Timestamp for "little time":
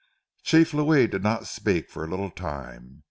2.07-2.99